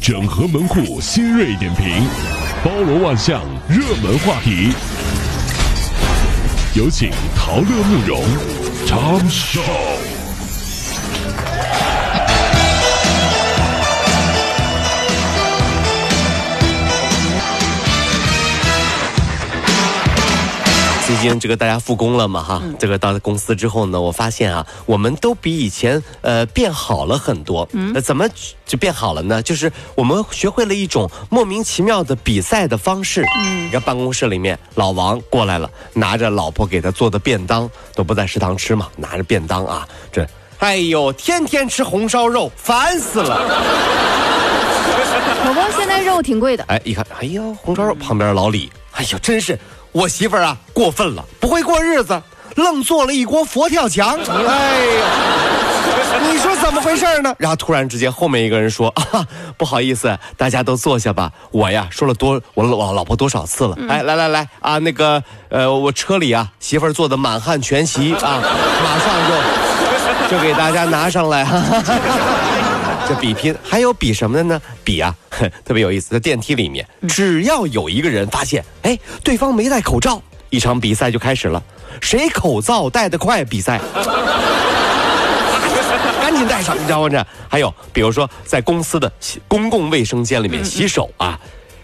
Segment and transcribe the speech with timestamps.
[0.00, 1.86] 整合门户新锐点评，
[2.64, 4.72] 包罗万象，热门话题。
[6.74, 8.22] 有请陶乐慕容
[8.86, 9.60] 长寿。
[21.10, 27.68] 最近这个大家复工了嘛哈，这个到了公司之后呢，我发现啊，我们都比以前呃变好了很多。
[27.72, 28.28] 嗯，那怎么
[28.64, 29.42] 就变好了呢？
[29.42, 33.24] 就是我们学会了一种莫名其妙的比赛的方式。
[33.40, 40.24] 嗯，你看办公室里面，老王过来了，拿着老婆给他做的便当，都不在食堂吃嘛，拿着便当啊，这，
[40.60, 43.36] 哎呦，天天吃红烧肉，烦死了。
[45.44, 46.62] 老公现在肉挺贵的。
[46.68, 49.58] 哎，一看，哎呦，红烧肉旁边老李，哎呦，真是。
[49.92, 52.22] 我媳妇儿啊，过分了，不会过日子，
[52.56, 54.16] 愣做了一锅佛跳墙。
[54.28, 55.04] 哎呀，
[56.30, 57.34] 你说怎么回事呢？
[57.38, 59.26] 然后突然之间，后面一个人说：“啊，
[59.58, 61.32] 不好意思，大家都坐下吧。
[61.50, 63.76] 我呀，说了多我老老婆多少次了？
[63.88, 68.40] 哎，来来来啊，那个呃，我车里啊，媳妇儿做的满汉全席啊，
[68.84, 69.08] 马上
[70.30, 71.44] 就就给大家拿上来。
[73.10, 74.62] 这比拼还有比什么的呢？
[74.84, 75.12] 比啊。
[75.66, 81.60] ”特别有意思，在电梯里面，只要有一个人发现，哎，对方没戴口罩，一场比赛就开始了，
[82.00, 83.80] 谁口罩戴得快，比赛，
[86.22, 87.08] 赶紧戴上，你知道吗？
[87.08, 89.10] 这还有，比如说在公司的
[89.48, 91.36] 公共卫生间里面洗手啊，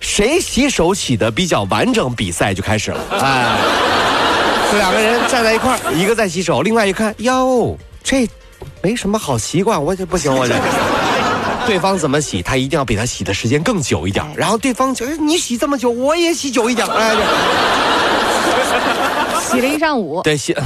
[0.00, 3.00] 谁洗手洗的比较完整，比赛就开始了。
[3.20, 3.58] 哎，
[4.72, 8.28] 这两个人站在一块一个在洗手，另外一看，哟，这
[8.80, 10.54] 没什么好习惯，我这不行，我这。
[11.66, 14.24] 对方怎么洗，他一定要比他洗的时间更久一点。
[14.36, 16.86] 然后对方就你洗这么久，我也洗久一点。
[16.88, 17.14] 哎，
[19.40, 20.20] 洗了一上午。
[20.22, 20.54] 对，洗。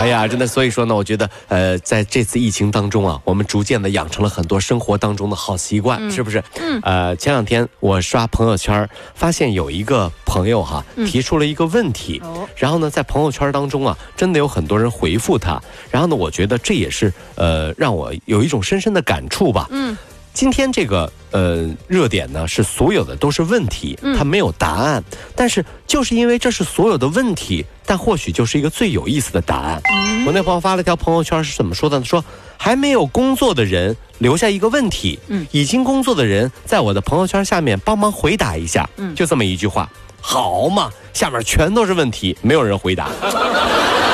[0.00, 6.42] 哎呀，真的，所以说呢，我觉得，呃，在这次疫情当中啊，我们逐渐的养成了很多生活当中的好习惯，是不是？
[6.58, 6.80] 嗯。
[6.82, 12.20] 呃，前两天我刷朋友圈，发现有一个朋友哈提出了一个问题，
[12.56, 15.60] 然后呢，在朋友圈当中啊，真的有很多人回复他，
[15.90, 19.68] 然后呢，我觉得这也是呃让我有一种深深的感触吧。
[19.70, 19.96] 嗯。
[20.32, 25.02] 今天这个呃热点呢，是所有的都是问题，它没有答案。
[25.34, 29.82] 但是就是因为这是所有的问题，但或许就是一个最有意思的答案。
[30.26, 32.02] 我那朋友发了条朋友圈是怎么说的？
[32.04, 32.24] 说
[32.56, 35.18] 还没有工作的人留下一个问题，
[35.50, 38.88] 已经工作的人在我的朋友圈下面帮忙回答一下。
[39.14, 39.90] 就这么一句话，
[40.20, 43.10] 好嘛，下面全都是问题，没有人回答。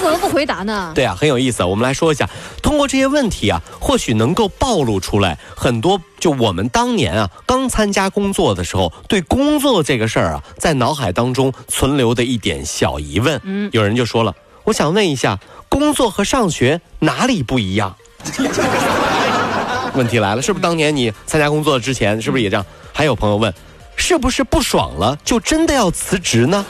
[0.00, 0.92] 怎么不回答呢？
[0.94, 1.62] 对啊，很有意思。
[1.62, 2.28] 我们来说一下，
[2.62, 6.00] 通过这些问题啊，或许能够暴露出来很多。
[6.18, 13.40] 就我们当年啊，刚参加工作的时候，对工作这个事儿啊，在脑海当中存留的一点小疑问。
[13.44, 17.94] 嗯，有人就说了，我想问一下，工作和上学哪里不一样？
[19.94, 22.64] 问题来了，是不是当年你参加工作之前，是不是也这样？
[22.92, 23.52] 还有朋友问，
[23.96, 26.64] 是不是不爽了就真的要辞职呢？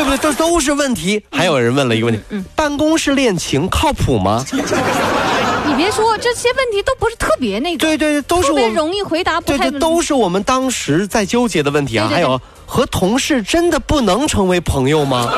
[0.00, 0.18] 对不对？
[0.18, 1.22] 这都是问题。
[1.30, 2.22] 还有人问了一个问题：
[2.56, 4.42] 办公室恋情靠谱吗？
[4.50, 7.78] 你别说，这些问题都不是特别那个。
[7.78, 9.38] 对对，都是特别容易回答。
[9.42, 12.08] 对对，都是我们当时在纠结的问题啊。
[12.10, 15.30] 还有，和同事真的不能成为朋友吗？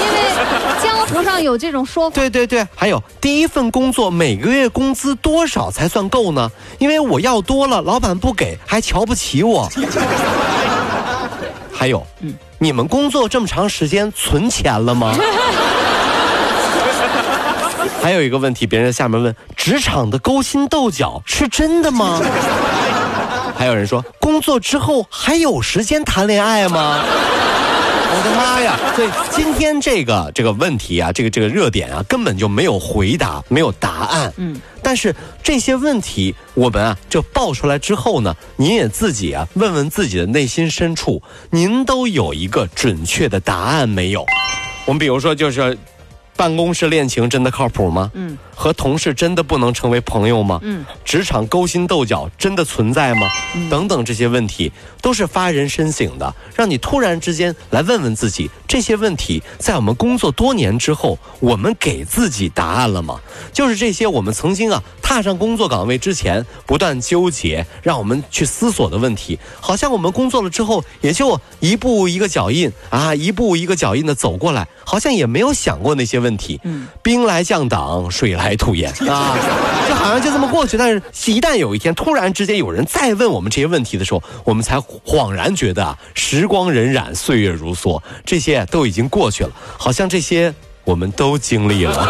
[0.00, 2.14] 因为江湖上有这种说法。
[2.14, 6.50] 对对对，还有第一份工作每个月工资多少才算够呢？
[6.78, 9.68] 因为我要多了，老板不给，还瞧不起我。
[11.78, 12.34] 还有，嗯。
[12.58, 15.14] 你们工作这么长时间，存钱了吗？
[18.02, 22.20] 还有一个问题，别人在下面问：职场的勾心斗角是真的吗？
[23.56, 27.04] 还有人说：工作之后还有时间谈恋爱吗？
[28.10, 28.78] 我的妈呀！
[28.96, 34.32] 所以今天这个这个问题啊，这个这个热点啊，根本就没有回答，没有答案。
[34.36, 34.60] 嗯。
[34.82, 44.24] 但是这些问题，我们啊，就爆出来之后呢，您也自己啊，问问自己的内心深处，您都有一个准确的答案没有？
[44.86, 45.76] 我们比如说，就是。
[46.36, 48.12] 办公室恋情真的靠谱吗？
[48.14, 50.58] 嗯，和同事真的不能成为朋友吗？
[50.62, 53.28] 嗯，职场勾心斗角真的存在吗？
[53.70, 63.20] 等等这些问题都是发人深省的，让你突然之间来问问自己这些问题，在我们工作多年之后，我们给自己答案了吗？
[63.52, 76.28] 就是这些我们曾经啊踏上工作岗位之前不断纠结，让我们去思索的问题，好像我们工作了之后也就一步一个脚印啊，一步一个脚印的走过来，好像也没有想过那些问。
[76.38, 76.60] 题。
[76.62, 79.36] 嗯，兵来将挡，水来土掩啊，
[79.88, 80.76] 就好像就这么过去。
[80.76, 90.54] 但是，一旦有一天突然之间有人再问我们这些问题的时候，我们才恍然觉得啊，时光荏苒，岁月如梭，这些都已经过去了，好像这些
[90.84, 92.08] 我们都经历了。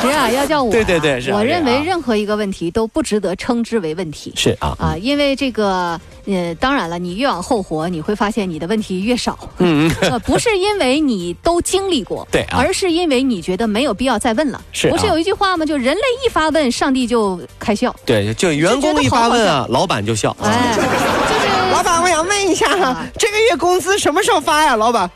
[0.00, 4.32] 其实啊，要叫我啊，对对对是啊我认为任何一个问题都不值得称之为问题。
[4.36, 9.38] 是啊，啊，因为这个，呃，当然了，你越往后活，你会发现你的问题越少。
[9.58, 14.60] 嗯， 呃，不是因为你都经历过，对啊而是因为你觉得没有必要再问了。
[14.72, 15.66] 是啊不是有一句话吗？
[15.66, 17.94] 就人类一发问，上帝就开笑。
[18.06, 20.34] 对，就员工一发问啊，老板就笑。
[20.42, 24.76] 哎，就是 老板，我想问一下啊，这个月工资什么时候发呀？
[24.76, 25.08] 老板，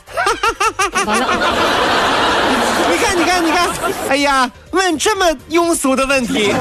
[1.06, 1.26] 完了，
[2.94, 3.68] 你看，你看，你看，
[4.08, 6.54] 哎呀，问这么庸俗的问题，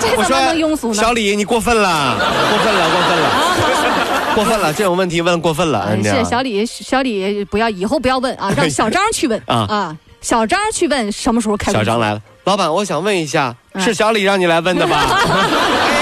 [0.00, 0.94] 这这我说怎么能庸俗呢？
[0.94, 2.16] 小李，你过分了，
[2.50, 9.66] 过分了，过分了，过分了，这种问题问过分了，是小李，小李不要以后不要问啊， 让小张去问啊。
[9.68, 11.80] 啊，小张去问什么时候开工。
[11.80, 13.82] 小张来了，老板，我想问一下，嗯。
[13.82, 15.04] 是小李让你来问的吧？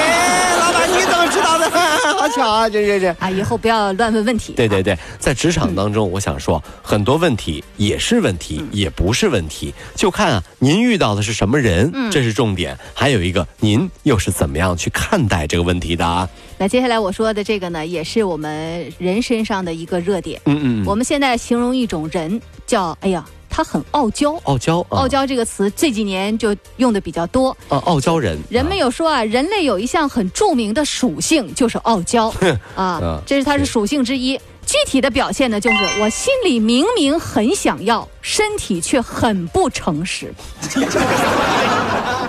[1.32, 1.70] 知道的？
[2.18, 3.08] 好巧啊，这这这。
[3.18, 4.52] 啊，以后不要乱问问题。
[4.52, 12.78] 对对对，在职场当中，我想说，很多问题也是问题，也不是问题，就看啊，您遇到的是什么人，这是重点。
[12.94, 16.28] 还有一个，您又是怎么样去看待这个问题的啊？
[16.58, 20.40] 那接下来我说的这个呢，也是我们人身上的一个热点。
[20.44, 24.32] 嗯嗯，我们现在形容一种人叫，哎呀，他很傲娇。
[24.44, 27.54] 傲娇，啊傲娇这个词这几年就用的比较多。
[27.68, 32.32] 啊，傲娇人，人们有说啊，人类有一项很著名的属性，就是傲娇
[32.74, 34.40] 啊嗯，这是它是属性之一。
[34.64, 40.32] 具体的表现呢，就是我心里明明很想要，身体却很不诚实，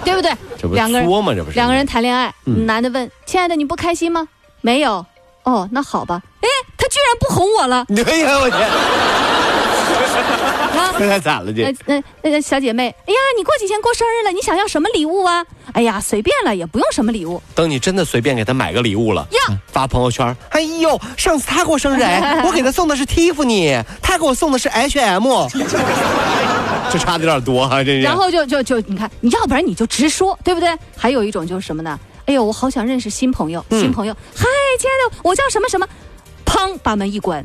[0.03, 0.67] 对不对这？
[0.67, 1.33] 不两个人作吗？
[1.33, 4.27] 这不是两个人谈恋爱，嗯男的问：“亲爱的，你不开心吗？”
[4.61, 5.05] 没有。
[5.43, 6.21] 哦，那好吧。
[6.41, 6.47] 哎，
[6.77, 8.69] 他居然不哄我了 哎呀，我天，
[10.83, 10.95] 啊！
[10.99, 15.45] 这太惨了，这那那那个小姐妹，哎呀，你过几天过生日了，你想要什么礼物啊？
[15.73, 17.41] 哎呀，随便了，也不用什么礼物。
[17.55, 25.25] 等你真的随便给他买个礼物了呀，发朋友圈，哎呦，上次他过生日，哎， 我给他送的是 Tiffany，他给我送的是 H&M，
[26.91, 28.01] 这差的有点多哈、这是。
[28.01, 30.69] 然后就就就你看，你要不然你就直说，对不对？
[30.95, 31.99] 还有一种就是什么呢？
[32.25, 34.45] 哎呦，我好想认识新朋友，嗯新朋友，嗨，
[34.79, 35.87] 亲爱的，我叫什么什么，
[36.45, 37.43] 砰，把门一关，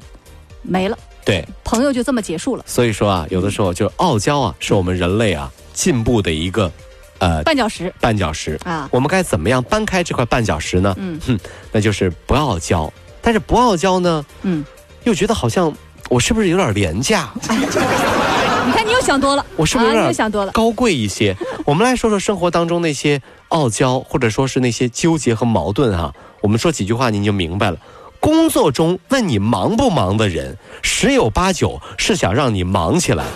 [0.63, 0.97] 没了，
[1.29, 6.73] 对，朋友就这么结束了，所以说啊，有的时候就是傲娇啊，是我们人类啊进步的一个
[7.19, 10.95] 呃绊脚石绊脚石啊我们该怎么样搬开这块绊脚石呢？
[10.97, 11.39] 嗯哼，
[11.71, 12.91] 那就是不傲娇，
[13.21, 14.65] 但是不傲娇呢，嗯，
[15.05, 15.71] 又觉得好像
[16.09, 17.31] 我是不是有点廉价？
[17.45, 20.53] 你看你又想多了，啊，我是不是有点你又想多了？
[20.53, 21.37] 高贵一些？
[21.67, 26.11] 我们来说说生活当中那些傲娇，或者说是那些纠结和矛盾哈、
[26.41, 27.77] 我们说几句话您就明白了。
[28.21, 33.25] 工作中问你忙不忙的人，十有八九是想让你忙起来。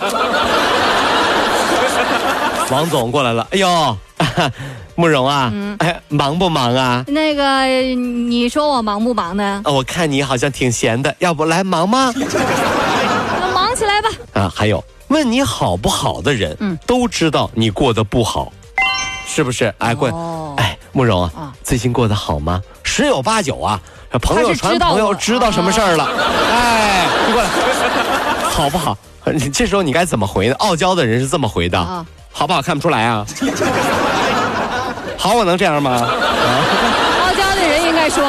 [2.71, 3.97] 王总过来了，哎呦，
[4.95, 7.03] 慕容啊，嗯哎，忙不忙啊？
[7.07, 9.61] 那个，你说我忙不忙呢？
[9.65, 12.11] 啊，我看你好像挺闲的，要不来忙吗？
[12.17, 14.09] 那忙起来吧。
[14.33, 18.51] 啊，还有问你好不好的人，嗯都知道你过得不好，
[19.27, 19.71] 是不是？
[19.77, 20.13] 哎，过来，
[20.53, 22.61] 哦哎，慕容啊，啊最近过得好吗？
[22.83, 23.79] 十有八九啊，
[24.21, 26.07] 朋友传朋友知道什么事儿了，
[26.51, 27.49] 哎，你过来，
[28.49, 28.97] 好不好？
[29.25, 30.55] 你这时候你该怎么回呢？
[30.59, 33.25] 傲娇的人是这么回的，啊好不好看不出来啊？
[35.17, 35.91] 好，我能这样吗？
[35.91, 38.23] 傲娇的人应该说，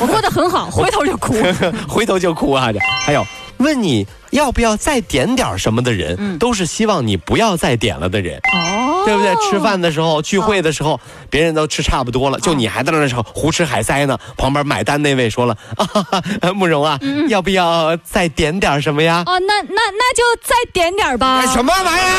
[0.00, 1.34] 我过得很好，回头就哭。
[1.88, 2.72] 回头就哭啊！
[2.72, 3.26] 这还有
[3.58, 8.40] 问你要不要再点点什么的人，嗯都是希望你不要再点了的人。
[8.54, 9.34] 哦，对不对？
[9.50, 11.00] 吃饭的时候、聚会的时候，
[11.30, 14.18] 别人都吃差不多了，就你还在那时候胡吃海塞呢。
[14.36, 16.98] 旁边买单那位说了：“啊，哈哈慕容啊，
[17.28, 21.38] 要不要再点点什么呀？”哦，那那那就再点点吧。
[21.38, 22.18] 哎什么玩意儿？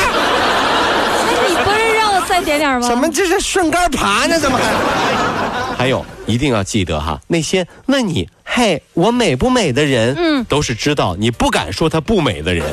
[1.26, 2.88] 那你不是让我再点点吗？
[2.88, 4.36] 怎么这是顺杆爬呢？
[4.40, 4.64] 怎么还？
[5.78, 12.66] 还有，一定要记得哈，那些问你“嘿，我美不美”的人，嗯都是知道你不敢说他不美的人。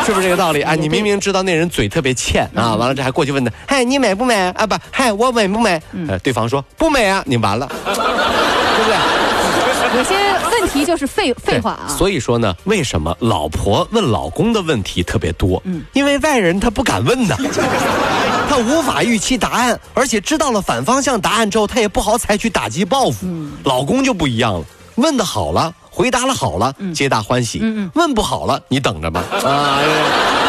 [0.06, 0.74] 是不是这个道理啊？
[0.74, 4.66] 你明明知道那人嘴特别欠啊，完了这还过去问他，嗨，你美不美啊？
[4.66, 5.80] 不，嗨，我美不美？
[6.08, 8.96] 呃，对方说不美啊，你完了， 对不对？
[9.96, 10.14] 有些
[10.52, 11.88] 问题就是废废话啊。
[11.88, 15.60] 所以说呢，为什么老婆问老公的问题特别多？
[15.64, 17.36] 嗯因为外人他不敢问呐，
[18.48, 23.26] 他无法预期答案，而且知道了反方向答案之后，他也不好采取打击报复。
[23.26, 24.64] 嗯老公就不一样了，
[24.96, 25.72] 问的好了。
[25.90, 27.60] 回答了好了，皆大欢喜。
[27.94, 29.22] 问不好了，你等着吧。
[29.44, 30.39] 啊，所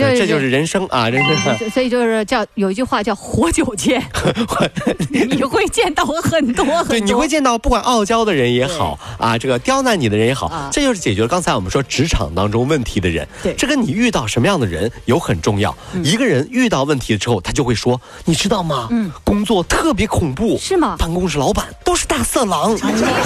[0.00, 1.58] 以就是这就是人生啊，人生。
[1.58, 4.02] 所所以就是叫有一句话叫“活久见
[5.10, 6.84] ”，你会见到很多很多。
[6.84, 13.26] 对，你会见到不管傲娇的人也好啊，这个刁难你的人也好，啊这就是解决了刚才我们说职场当中问题的人。
[13.42, 15.76] 对嗯这跟你遇到什么样的人有很重要。
[16.04, 18.88] 一个人遇到问题之后，他就会说，你知道吗？
[18.90, 22.76] 嗯工作特别恐怖，是吗办公室老板都是大色狼，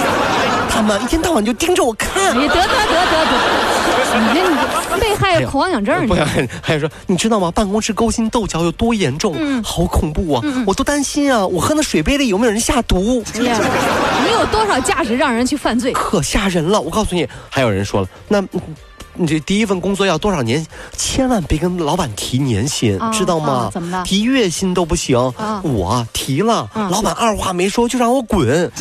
[0.69, 3.37] 他们一天到晚就盯着我看得得得得得，
[4.19, 6.27] 你这你被害恐慌痒症，不想
[6.61, 7.51] 还有说，你知道吗？
[7.51, 9.33] 办公室勾心斗角有多严重？
[9.37, 10.41] 嗯，好恐怖啊！
[10.65, 13.23] 我都担心啊，我喝那水杯里有没有人下毒？
[13.33, 15.91] 你有多少价值让人去犯罪？
[15.93, 16.79] 可吓人了！
[16.79, 18.43] 我告诉你，还有人说了，那。
[19.15, 20.65] 你这第一份工作要多少年？
[20.97, 23.69] 千万别跟老板提年薪，知道吗？
[23.71, 24.03] 怎么了？
[24.03, 25.15] 提月薪都不行。
[25.61, 28.71] 我提了，老板二话没说就让我滚。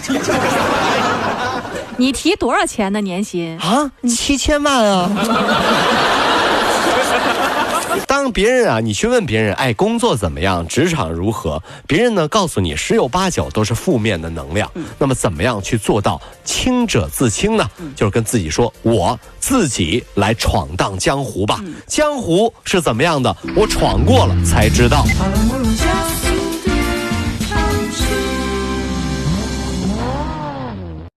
[1.96, 3.58] 你提多少钱呢年薪？
[3.58, 5.10] 啊，七千万啊！
[8.06, 10.66] 当别人啊，你去问别人，哎，工作怎么样？
[10.66, 11.62] 职场如何？
[11.86, 14.70] 别人呢，告诉你十有八九都是负面的能量。
[14.98, 17.68] 那么，怎么样去做到清者自清呢？
[17.96, 21.60] 就是跟自己说，我自己来闯荡江湖吧。
[21.86, 23.34] 江湖是怎么样的？
[23.56, 25.04] 我闯过了才知道。